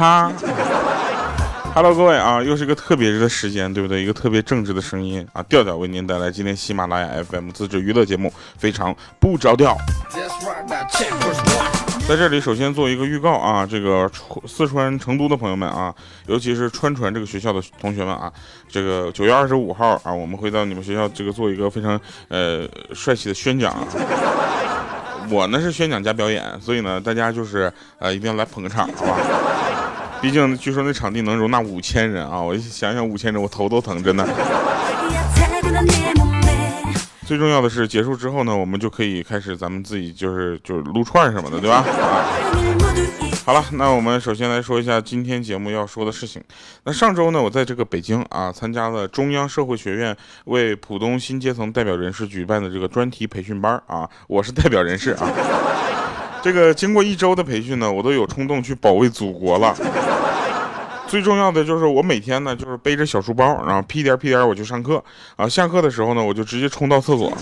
[0.00, 0.32] 他。
[1.74, 4.02] Hello，各位啊，又是一个特别的时间，对不对？
[4.02, 9.76] 一个特别正直的声音啊，调调为您带来今天喜马拉雅 FM 自制娱乐节目，非常不着调。
[12.08, 14.10] 在这里，首先做一个预告啊，这个
[14.48, 15.94] 四川成都的朋友们啊，
[16.26, 18.32] 尤其是川传这个学校的同学们啊，
[18.70, 23.76] 这个九月二十五号啊，我们会到你们学校这个做一个非常呃帅气的宣讲。
[25.28, 29.16] 我呢是宣讲加表演，所以呢大家就是呃一定要来捧个场，好吧？
[30.20, 34.26] 毕竟据说那场地能容纳五千人啊，我一想想五千人，我头都疼，真的。
[37.26, 41.76] 最重要的是，结束之后呢，我们就可以开始咱们自己就是就是撸串什么的，对吧？
[41.76, 42.26] 啊，
[43.46, 46.42] 好了，那我们首先来说一下今天节目要说的事情。
[46.84, 50.14] 那上周呢，我在这个北京啊，参加了中央社会学院
[50.46, 55.28] 为浦东新阶层代表人士举办的这个专题培训班啊，我是代表人士啊。
[56.42, 59.76] 这个经过一周的培训呢，我都有冲动去保卫祖国了。
[61.10, 65.02] 最重要的就是我每天呢，就是背着小书包，然后屁颠屁颠我去上课
[65.34, 65.48] 啊。
[65.48, 67.32] 下课的时候呢，我就直接冲到厕所。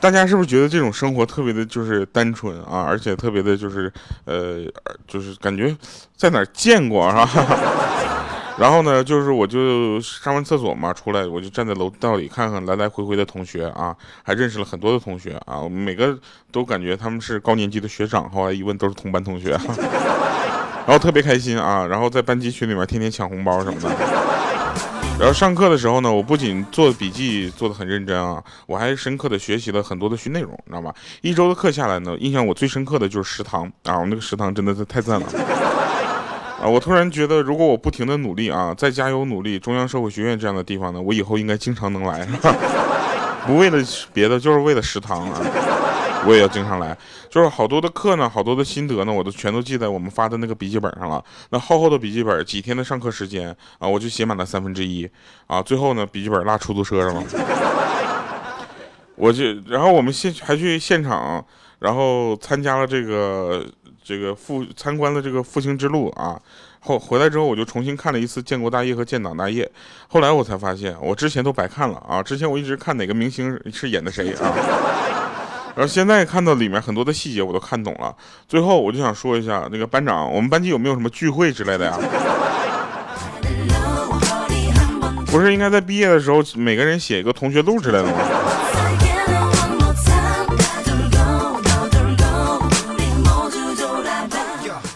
[0.00, 3.90] 大家是不是觉得这种生活特别的就是单纯啊，而且特别的就是
[4.24, 4.64] 呃，
[5.06, 5.74] 就是感觉
[6.16, 7.28] 在哪见过是吧？
[8.58, 16.18] 然后呢，就是我就上完厕所嘛，出来我就站在楼道里看看来来回回的同学啊，还认识了很多的同学啊，每个
[16.50, 18.28] 都感觉他们是高年级的学长。
[18.28, 19.56] 后来一问，都是同班同学。
[20.86, 23.88] 然后特别开心啊，然后在班级群里面天天抢红包什么的。
[25.16, 30.92] 然后上课的时候呢，我不仅做笔记做的很认真啊，我还深刻的学习了很多的学内容，你知道吧？
[31.22, 35.26] 一周的课下来呢，印象我最深刻的就是食堂啊，我那个食堂真的是太赞了
[36.60, 36.66] 啊！
[36.66, 42.26] 我突然觉得，如果我不停的努力啊，再加油努力，中央社会学院这样的地方呢，我以后应该经常能来，
[43.46, 43.78] 不为了
[44.12, 45.40] 别的，就是为了食堂啊。
[46.26, 46.96] 我也要经常来，
[47.28, 51.22] 就是好多的课呢，好多的心得呢，我都全都记在我们发的那个笔记本上了。
[51.50, 55.08] 那厚厚的笔记本，几天的上课时间啊，我就写满了三分之一
[55.46, 55.60] 啊。
[55.60, 57.22] 最后呢，笔记本落出租车上了，
[59.16, 61.44] 我就然后我们现还去现场，
[61.78, 63.66] 然后参加了这个
[64.02, 66.40] 这个复参观了这个复兴之路啊。
[66.80, 69.70] 后回来之后，我就重新看了一次建国大业和建党大业。
[70.06, 72.22] 后来我才发现，我之前都白看了啊。
[72.22, 74.52] 之前我一直看哪个明星是演的谁啊。
[75.76, 78.14] 然后现在看到里面很多的细节，我都看懂了。
[78.46, 81.98] 最后我就想说一下，那个班长，我们班级有没有什么聚会之类的呀？
[85.26, 88.12] 不是应该在毕业的时候每个人写一个同学录之类的吗？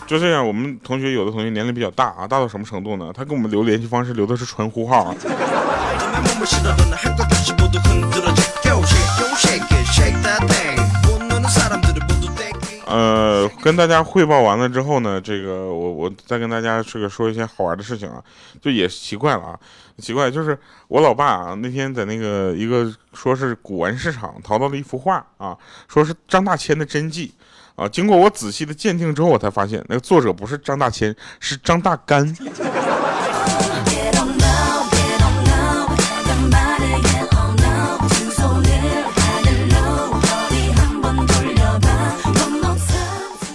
[0.06, 3.10] 就这样，我们同学有的同学年龄比较大啊，大到什么程度呢？
[3.12, 5.02] 他给我们留联系方式留的是纯呼号。
[5.02, 5.14] 啊
[12.88, 18.22] 呃，跟大家汇报完了之后呢，这个我我再跟大家这个说一些好玩的事情啊，
[18.62, 19.60] 就也奇怪了啊，
[19.98, 25.54] 奇怪就是我老爸啊那天在那个一个说是古玩市场淘到了一幅画啊，
[25.86, 27.32] 说是张大千的真迹
[27.76, 32.34] 啊，经过我仔细的鉴定之后，我才发现那个作者不是张大千，是张大干。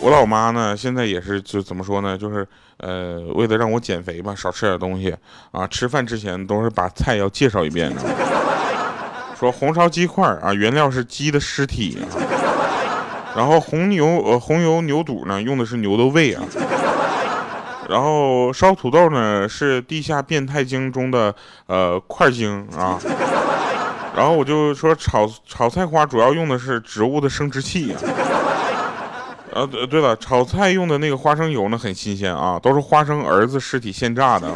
[0.04, 5.16] 我老妈呢，现在也是就怎么说呢，就是呃，为了让我减肥吧，少吃点东西
[5.54, 5.66] 啊。
[5.66, 8.02] 吃饭之前都是把菜要介绍一遍的，
[9.40, 12.00] 说红烧鸡块啊，原料是鸡的尸体，
[13.34, 16.44] 然后红牛呃红油牛肚呢用的是牛的胃啊，
[17.88, 21.34] 然后烧土豆呢是地下变态精中的
[21.68, 23.00] 呃块精啊，
[24.14, 28.02] 然后我就说炒炒菜花主要用的是植物的生殖器啊。
[29.56, 34.48] 呃，对了，炒菜用的那个花生油呢，很新鲜啊，都是花生儿子尸体现榨的。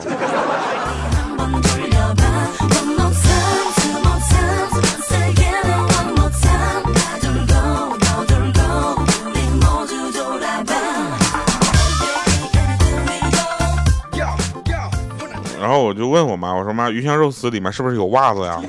[15.59, 18.59] 然后我就问我妈，我说妈，鱼香肉丝里面是不是有袜子呀？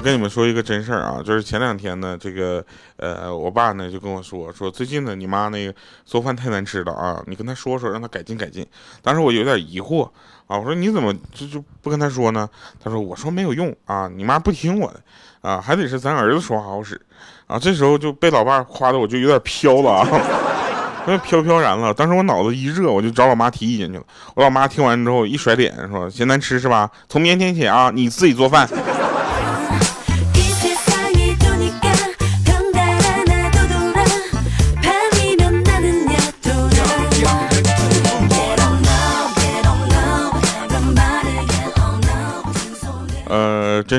[0.00, 2.64] 我跟你们说一个真事儿啊，就是前两天呢，这个
[2.96, 5.74] 呃，我爸呢就跟我说，说最近呢，你妈那个
[6.06, 8.66] 做饭太难吃了啊，你跟他说说，让他改进改进。
[9.02, 10.04] 当时我有点疑惑
[10.46, 12.48] 啊，我说你怎么就就不跟他说呢？
[12.82, 15.02] 他说我说没有用啊，你妈不听我的
[15.42, 16.98] 啊，还得是咱儿子说话好使
[17.46, 17.58] 啊。
[17.58, 20.08] 这时候就被老爸夸的我就有点飘了啊，
[21.06, 21.92] 那飘飘然了。
[21.92, 24.04] 当时我脑子一热，我就找老妈提意见去了。
[24.34, 26.90] 我老妈听完之后一甩脸说，嫌难吃是吧？
[27.06, 28.66] 从明天起啊，你自己做饭。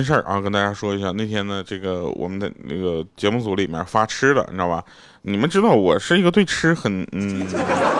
[0.02, 1.12] 真事儿啊，跟大家说一下。
[1.12, 4.84] 那天呢，这个我们的那个节目组里面发吃的，你知道吧？
[5.22, 7.46] 你们知道我是一个对吃很嗯，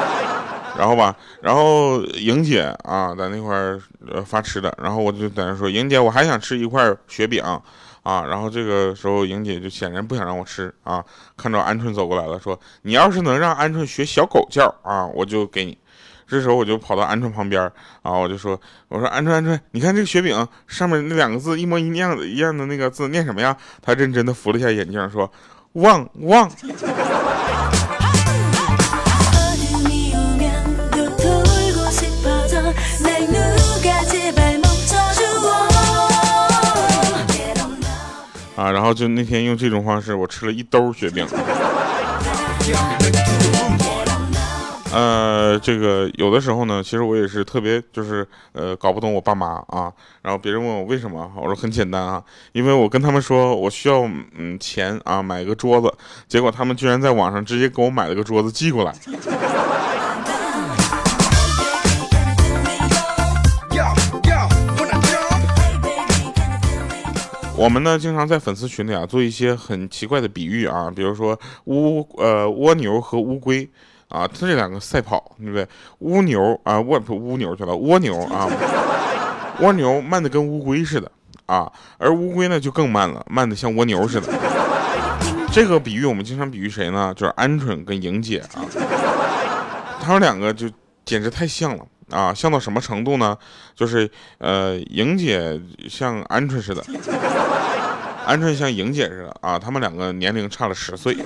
[0.76, 3.80] 然后吧，然后莹姐啊在那块儿
[4.12, 7.44] 呃发吃的，然后我就在那说，莹姐我还想吃一块雪饼
[8.02, 11.06] 啊，然后这个时候莹姐就显然不想让我吃啊，
[11.38, 15.78] 看着鹌鹑走过来了，说你要是能让鹌鹑学小狗叫啊，我就给你。
[16.32, 17.62] 这时候我就跑到鹌鹑旁边
[18.04, 18.58] 啊，我就说
[18.88, 25.30] ：“我说鹌鹑鹌鹑，你看这个雪饼上面那两个字一模一样的一样的那个字念什么呀？”他认真的扶了一下眼镜，说
[25.74, 26.50] ：“旺旺。”
[38.56, 41.28] 啊，然后就那天用这种方式，我吃了一兜雪饼。
[44.94, 49.92] 呃，这个有的时候呢，其实我也是特别就是呃搞不懂我爸妈啊。
[50.22, 52.22] 然后别人问我为什么，我说很简单啊，
[52.52, 54.02] 因为我跟他们说我需要
[54.38, 55.92] 嗯钱啊买个桌子，
[56.28, 58.94] 结果他们居然在网上直接给我买了个桌子寄过来。
[67.56, 73.70] 我们呢经常在粉丝群里啊做一些很奇怪的比喻啊，比如说乌呃蜗牛和乌龟。
[74.12, 75.68] 啊，他这两个赛跑，对不对？
[76.00, 78.48] 蜗牛啊，蜗蜗牛去了，蜗牛啊，
[79.60, 81.12] 蜗牛慢的跟乌龟似的
[81.46, 84.28] 啊，而乌龟呢就更慢了，慢的像蜗牛似的。
[85.52, 87.14] 这个比喻我们经常比喻谁呢？
[87.16, 88.64] 就是鹌鹑跟莹姐啊，
[90.02, 90.70] 他们两个就
[91.04, 93.38] 简直太像了啊，像到什么程度呢？
[93.76, 95.60] 就是呃，莹姐
[95.90, 96.82] 像鹌鹑似的，
[98.26, 101.18] 鹌鹑像莹姐似的啊，他们两个年龄差了十岁。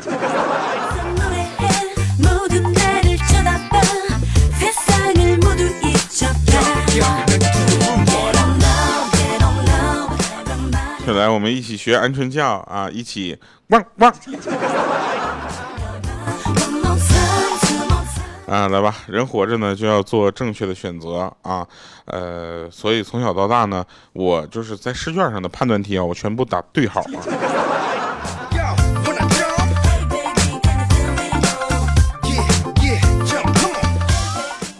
[11.25, 12.87] 来，我们一起学鹌鹑叫啊！
[12.87, 13.35] 一起
[13.69, 14.13] 汪汪！
[18.45, 21.65] 啊，来吧，人活着呢就要做正确的选择啊！
[22.05, 23.83] 呃，所以从小到大呢，
[24.13, 27.17] 我就是在试卷上的判断题啊，我全部打对号啊。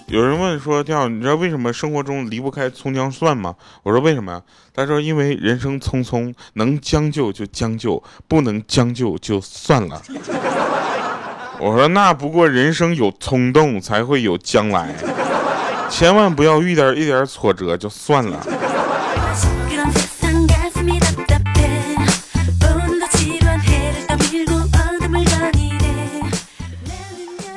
[0.07, 4.41] 有人问说：“调，你知道为什么生活中离不开葱姜蒜吗？”我说：“为什么呀？”
[4.73, 9.99] 他说：“因为人生匆匆，能将就就将就，不能将就就算了。”
[11.59, 14.93] 我说：“那不过人生有冲动才会有将来，
[15.89, 18.45] 千万不要遇点一点挫折就算了。”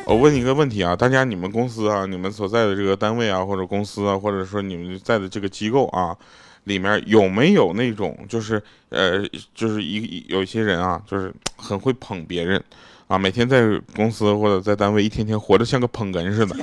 [0.09, 6.17] 我问你一个问题啊，大家你们公司啊，你们所在的这个单位啊，或者公司啊，或者说你们在的这个机构啊，
[6.65, 9.23] 里面有没有那种就是呃，
[9.55, 12.63] 就是一有一些人啊，就是很会捧别人
[13.07, 13.63] 啊，每天在
[13.95, 16.57] 公司或者在单位一天天活得像个捧哏似的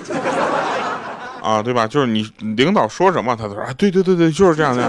[1.44, 1.86] 啊，对吧？
[1.86, 4.82] 就是你领导说什么，他都说啊，对对对对，就是这样的。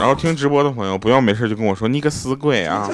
[0.00, 2.88] 然后听直播的朋友不要没事就跟我说你个死鬼啊，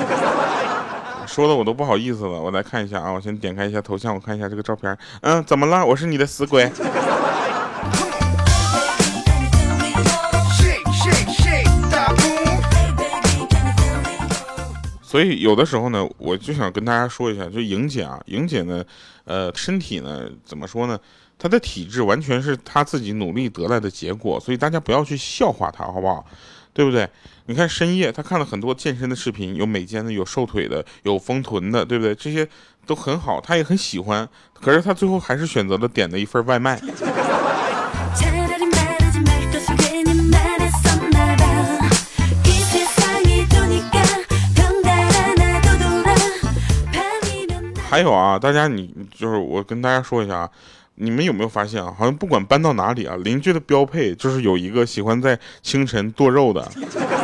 [1.24, 2.30] 说的我都不好意思了。
[2.30, 4.98] 我来看一下啊，我先点开一下头像，我看一下这个照片。
[5.20, 5.86] 嗯，怎么了？
[5.86, 6.68] 我是你的死鬼。
[15.00, 18.84] 所以有的时候呢，我就想跟大家说一下，就莹姐啊，莹姐呢，
[19.26, 20.98] 呃，身体呢，怎么说呢？
[21.38, 26.26] 她的体质完全是她自己努力得来的结果，所以大家不要去笑话她，好不好？
[26.76, 27.08] 对不对？
[27.46, 32.14] 你看深夜，他看了很多健身的视频，有美肩的，有瘦腿的，有丰臀的，对不对？
[32.14, 32.46] 这些
[32.84, 34.28] 都很好，他也很喜欢。
[34.52, 36.78] 可是他最后还是选择了点的一份外卖。
[47.88, 50.50] 还有啊，大家你就是我跟大家说一下啊。
[50.96, 51.94] 你们有没有发现啊？
[51.96, 56.66] 好像不管搬到哪里啊，邻居的标配就是有一个喜欢在清晨剁肉的，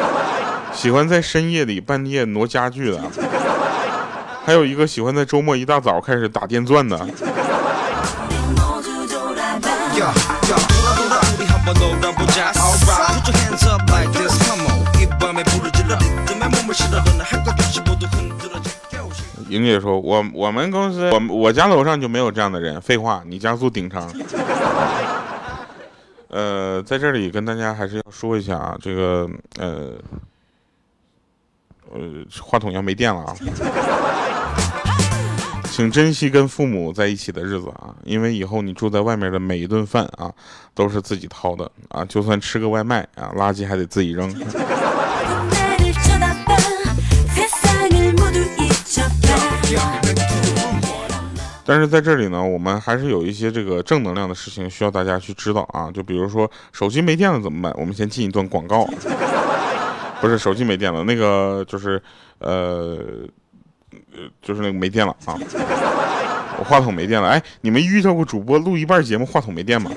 [0.72, 3.02] 喜欢在深夜里半夜挪家具的，
[4.44, 7.06] 还有一个喜欢在周末一大早开始打电钻的。
[19.52, 22.80] 莹姐说：“我我们公司，我我家楼上就没有这样的人。
[22.80, 24.10] 废话，你家住顶层。
[26.28, 29.28] 呃，在这里跟大家还是要说一下啊，这个
[29.58, 29.90] 呃
[31.92, 32.00] 呃，
[32.40, 33.36] 话筒要没电了啊。
[35.70, 40.32] 请珍惜跟父母在一起的日子啊，因为以后你住在外面的每一顿饭啊，
[40.74, 44.28] 都是自己掏的啊，就算吃个外卖啊，垃圾还得自己扔。
[51.64, 57.72] 但是在这里呢，我们还是有一些这个正能量的事情需要大家去知道啊，就比如说手机没电了怎么办？
[57.76, 58.88] 我们先进一段广告。
[60.20, 62.00] 不是手机没电了，那个就是，
[62.38, 62.96] 呃，
[64.40, 65.36] 就是那个没电了啊。
[66.58, 67.28] 我话筒没电了。
[67.28, 69.90] 哎，你们遇到过主播录一半节目话筒没电吗？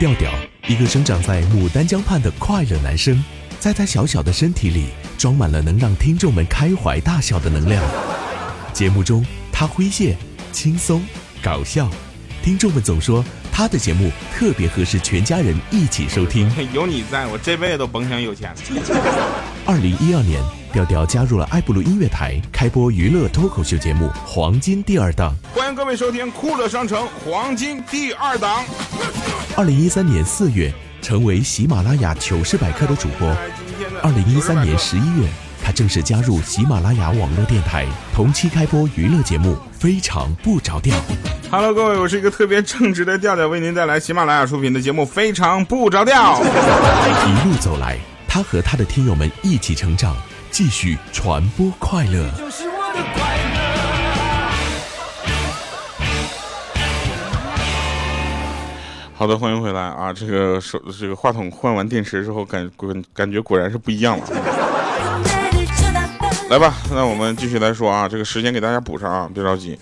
[0.00, 0.28] 调调，
[0.66, 3.24] 一个生长在牡丹江畔的快乐男生，
[3.60, 4.86] 在他小小的身体里
[5.16, 7.80] 装满了能让听众们开怀大笑的能量。
[8.72, 9.24] 节目中，
[9.58, 10.16] 他诙谐、
[10.52, 11.02] 轻松、
[11.42, 11.90] 搞笑，
[12.44, 13.24] 听众们总说。
[13.50, 16.48] 他的节目特别合适全家人一起收听。
[16.72, 18.54] 有你在我这辈子都甭想有钱。
[19.66, 20.40] 二零一二年，
[20.72, 25.34] 调调加入了爱布鲁音乐台，开播娱乐脱口秀节目《黄金第二档》。
[25.58, 28.62] 欢迎各位收听酷乐商城《黄金第二档》。
[29.56, 30.72] 二零一三年四月，
[31.02, 33.26] 成为喜马拉雅糗事百科的主播。
[34.04, 35.28] 二零一三年十一月，
[35.68, 37.84] 他正式加入喜马拉雅网络电台，
[38.14, 40.96] 同期开播娱乐节目《非常不着调》。
[41.50, 46.40] Hello，各位，我是一个特别正直的调调，为您带来喜马拉雅出品的节目《非常不着调》。
[46.42, 50.16] 一路走来，他和他的听友们一起成长，
[50.50, 52.24] 继续传播快乐。
[59.12, 60.14] 好的，欢迎回来啊！
[60.14, 64.24] 这个手这个话筒换完电池之后，感感感觉果然是不一样了。
[66.50, 69.78] 来吧，那我们继续来说啊，这个时间给大家补上啊，别着急。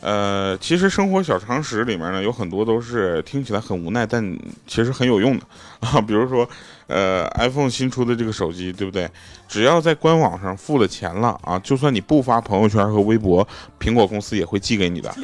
[0.00, 5.44] 呃，其实生活小常识里面呢，有很多都是听起来很无奈，但其实很有用的
[5.86, 6.00] 啊。
[6.00, 6.48] 比如说，
[6.86, 9.08] 呃，iPhone 新出的这个手机，对不对？
[9.46, 13.46] 只要在官网上付了钱了啊，就算你不发朋友圈和微博，
[13.78, 15.14] 苹果公司也会寄给你的。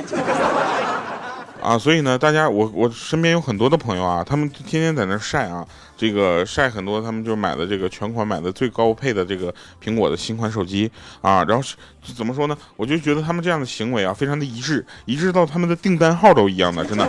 [1.62, 5.64] 啊，所以呢，大家，我我身边有很多的朋友啊，他们天天在那晒啊，
[5.96, 10.90] 这个晒很多，他们就买的这个全款买的最高配的这个苹果的新款手机
[11.20, 11.76] 啊，然后是
[12.12, 12.58] 怎么说呢？
[12.76, 17.08] 我就觉得他们这样的行为啊，非常的一致，一致到他们的订单号都一样的，真的。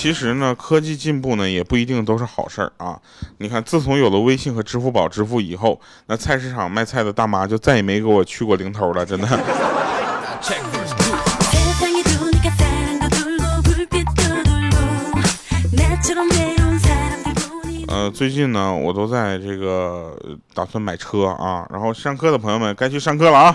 [0.00, 2.98] 其实呢，科技进步呢也不一定都是好事儿啊。
[3.36, 9.28] 你看，自从有了微信和支付宝支付以后，那菜市场卖菜的大妈就再也没给我去过零头了，真的。
[17.86, 20.16] 呃，最近呢，我都在这个
[20.54, 23.54] 打算买车啊，然后上课的朋友们该去上课了啊。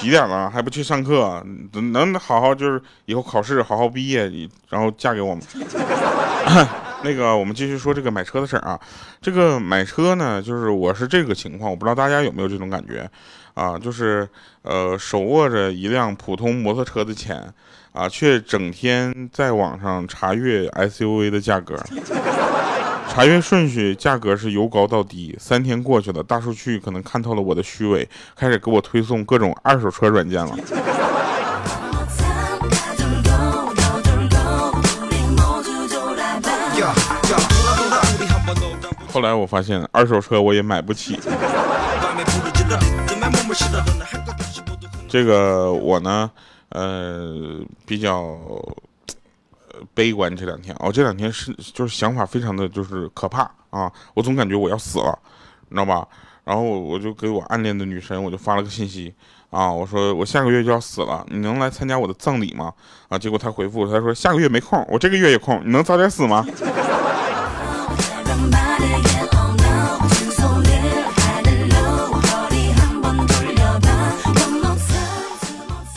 [0.00, 1.44] 几点了还不去上课？
[1.72, 4.30] 能能好好就是以后考试好好毕业，
[4.70, 5.44] 然后嫁给我们。
[7.04, 8.78] 那个，我们继续说这个买车的事儿啊。
[9.20, 13.08] 这个买车呢，就是我是这个情况，我不知道大家有没有这种感觉
[13.54, 13.78] 啊？
[13.78, 14.28] 就是
[14.62, 17.42] 呃，手握着一辆普通摩托车的钱
[17.92, 21.74] 啊，却整天在网上查阅 SUV 的价格。
[23.12, 25.36] 查阅顺序，价格是由高到低。
[25.38, 30.56] 三天过去了，大数据可能看透了我的虚伪，开始给我推送各种二手车软件了。
[39.12, 41.18] 后来我发现，二手车我也买不起。
[45.08, 46.30] 这个我呢，
[46.70, 48.38] 呃，比较。
[49.94, 53.90] 悲观这两天哦，这两天是就是想法非常的就是可怕啊！
[54.14, 55.18] 我总感觉我要死了，
[55.68, 56.06] 你知道吧？
[56.44, 59.14] 然后我就给我暗恋的女神，我就发了个信息
[59.50, 62.72] 啊，我说我下个月就要死了，你能来参加我的葬礼吗？
[63.08, 66.44] 啊，结果她回复她说下个月没空，我这个月有空，你能早点死吗？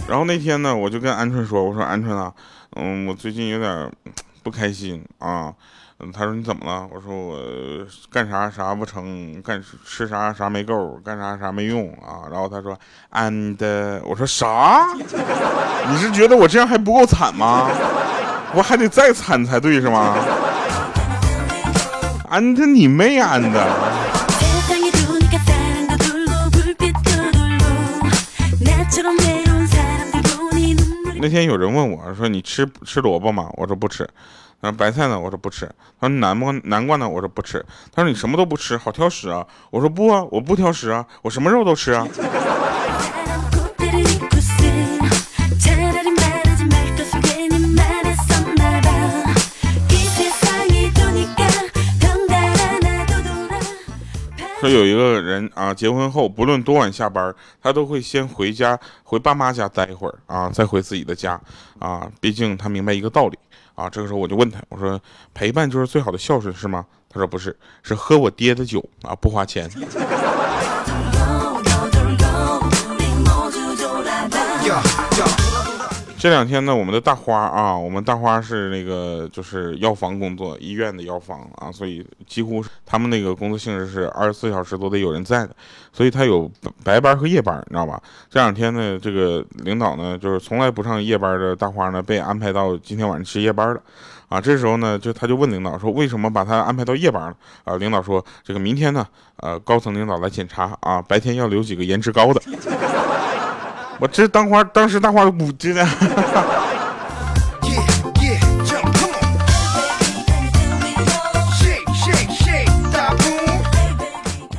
[0.06, 2.32] 然后那天呢，我就跟鹌鹑说，我说鹌鹑啊。
[2.75, 3.92] 嗯，我最近有点
[4.42, 5.53] 不开心啊。
[6.12, 6.86] 他说你怎么了？
[6.94, 7.39] 我说我
[8.12, 12.27] 干啥啥不成，干吃啥啥没够，干啥啥没用啊。
[12.30, 12.77] 然后他说
[13.12, 14.86] ，and 我说啥？
[15.89, 17.70] 你是觉得我这样还不够惨吗？
[18.53, 20.18] 我还得再惨才对是吗
[22.32, 23.53] ？and 你妹 and。
[31.24, 34.06] 那天有人问我说：“你吃吃萝卜吗？”我说不吃。
[34.62, 35.65] 他说：“白菜呢？”我说不吃。
[35.98, 37.65] 他说：“南瓜南瓜呢？”我说不吃。
[37.94, 42.06] 他说：“你什么都不吃，好挑食啊！”我说：“不啊，我不挑食啊，我什么肉都吃啊。”
[54.70, 61.39] 说有一个人啊，结婚后不论多晚下班，他都会先回家回爸妈家待一会儿啊，再回自己的家
[61.79, 62.10] 啊。
[62.22, 63.38] 毕竟他明白一个道理
[63.75, 63.89] 啊。
[63.89, 65.00] 这个时候我就问他，我说
[65.34, 66.86] 陪伴就是最好的孝顺是吗？
[67.10, 69.70] 他说不是，是喝我爹的酒啊，不花钱。
[76.24, 85.53] 这两天呢，我们的大花啊，我们大花是那个就是药房工作，医院的药房啊，所以几乎他们那个工作性质是二十四小时都得有人在的，
[85.92, 86.50] 所以他有
[86.82, 88.01] 白班和夜班，你知道吧？
[88.30, 93.82] 这两天呢，这个领导呢，就是从来不上夜班的大花呢，被安排到今天晚上值夜班了，
[94.30, 97.36] 啊，这时候呢，就他就问领导说，为什么把他安排到夜班了？
[97.65, 99.06] 啊，领导说，这个明天呢，
[99.42, 102.42] 呃，高层领导来检查啊，白天要留几个颜值高的。
[104.00, 105.86] 我这当花，当时大花都不知道。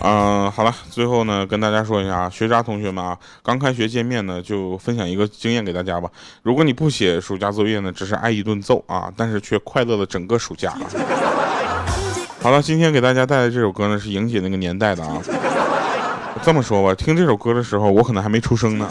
[0.07, 6.11] 嗯，好了，最后呢，跟大家说一下啊，学渣同学们啊，刚开学见面呢，就分享一个经验给大家吧。
[6.43, 10.75] 如果你不写暑假作业呢，只是挨一顿揍啊，但是却快乐了整个暑假。
[12.43, 15.17] 好了，今天给大家带来这首歌呢，是莹姐那个年代的啊。
[16.43, 18.87] 这么说吧，听这首歌的时候，我可能还没出生呢。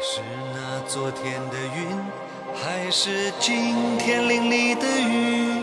[0.00, 0.20] 是
[0.54, 1.86] 那昨天的云，
[2.54, 5.62] 还是今天淋漓的雨？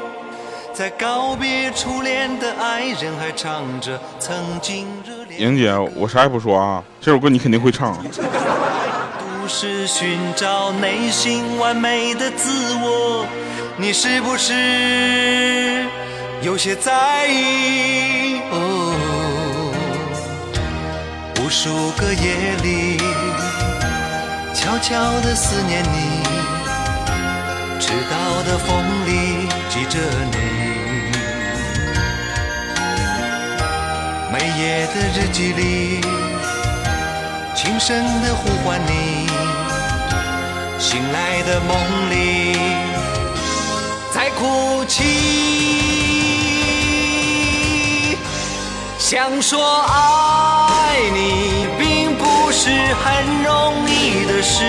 [0.73, 5.37] 在告别初恋的爱人，还唱着曾经热烈。
[5.37, 7.95] 莹姐，我啥也不说啊，这首歌你肯定会唱。
[8.03, 13.27] 都是寻找内心完美的自我，
[13.77, 15.85] 你是不是
[16.41, 18.41] 有些在意？
[18.51, 18.95] 哦，
[21.39, 22.97] 无数个夜里。
[24.73, 26.23] 悄悄地思念你，
[27.79, 28.67] 迟到的风
[29.05, 29.99] 里记着
[30.31, 30.37] 你，
[34.31, 36.01] 每夜的日记里，
[37.55, 39.27] 轻声地呼唤你，
[40.79, 41.77] 醒来的梦
[42.09, 42.57] 里
[44.11, 45.03] 在哭泣，
[48.97, 51.92] 想说爱你并
[52.53, 53.51] 是很容
[53.89, 53.93] 易。
[54.25, 54.63] 的事，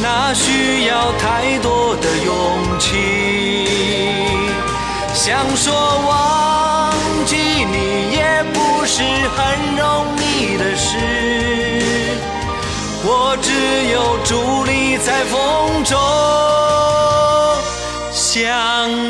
[0.00, 2.88] 那需要太多的勇气。
[5.12, 5.72] 想说
[6.08, 6.92] 忘
[7.26, 10.96] 记你，也不是很容易的事。
[13.02, 13.50] 我只
[13.92, 15.98] 有伫立在风中
[18.12, 18.38] 想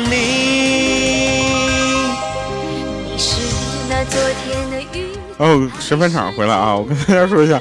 [0.09, 0.13] 你。
[3.05, 3.29] 你是
[3.89, 4.80] 那昨天的
[5.47, 5.65] 雨。
[5.65, 6.75] 哦，神返场回来啊！
[6.75, 7.59] 我跟大家说一下。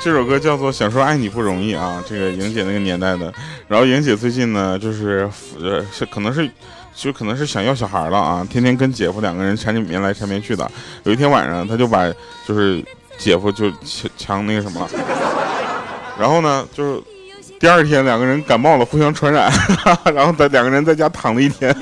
[0.00, 3.32] 这首歌叫做《想说爱你不容易》啊，这个莹姐那个年代的。
[3.68, 6.50] 然后莹姐最近呢，就是呃，是可能是，
[6.92, 10.68] 就可能是想要小孩了啊，天天跟姐夫两个人缠绵来缠绵去的。
[11.04, 12.12] 有一天晚上，她就把
[12.44, 12.84] 就是
[13.16, 14.88] 姐夫就强强那个什么，
[16.18, 17.00] 然后呢，就是
[17.60, 19.52] 第二天两个人感冒了，互相传染，
[20.12, 21.72] 然后在两个人在家躺了一天。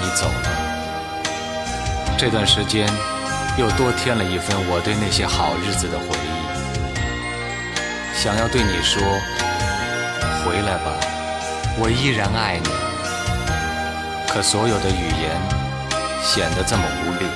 [0.00, 0.42] 你走了，
[2.16, 2.88] 这段时间。
[3.58, 6.32] 又多添了一份我对那些好日子的回忆，
[8.16, 9.02] 想要对你说，
[10.42, 10.96] 回来吧，
[11.78, 12.70] 我依然爱你。
[14.32, 15.38] 可所有的语言
[16.24, 17.26] 显得这么无力，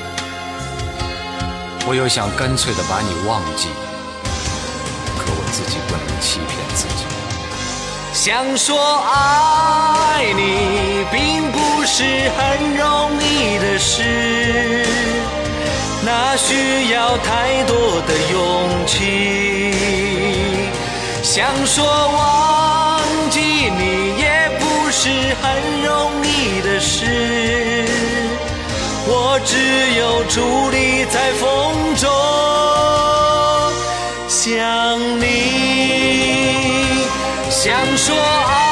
[1.87, 3.69] 我又想干脆的把你忘记，
[5.19, 7.05] 可我自己不能欺骗自己。
[8.15, 14.87] 想说爱你，并不是很容易的事。
[16.09, 19.75] 那需要太多的勇气，
[21.21, 25.11] 想说忘记你也不是
[25.43, 25.45] 很
[25.83, 25.91] 容
[26.25, 27.85] 易的事。
[29.09, 29.59] 我只
[29.99, 31.45] 有伫立在风
[31.97, 32.09] 中
[34.29, 34.57] 想
[35.21, 35.25] 你，
[37.51, 37.65] 想
[37.97, 38.66] 说爱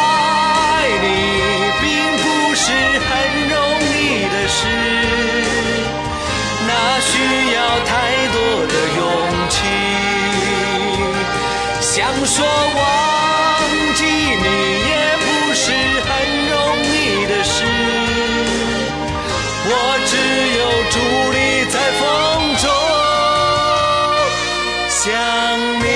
[25.80, 25.86] 你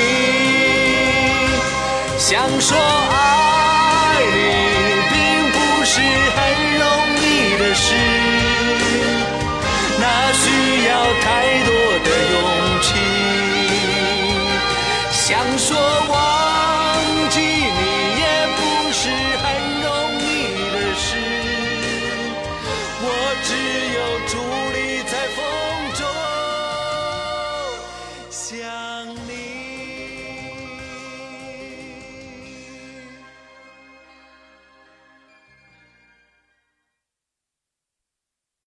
[2.18, 2.28] 想
[2.60, 4.38] 说爱你
[5.10, 5.16] 并
[5.52, 6.00] 不是
[6.36, 6.38] 很
[6.78, 6.84] 容
[7.22, 7.26] 易
[7.58, 7.86] 的事
[10.00, 10.44] 那需
[10.88, 10.90] 要
[11.22, 11.26] 太
[11.66, 11.70] 多
[12.04, 12.36] 的勇
[12.82, 12.88] 气。
[15.10, 15.68] 想说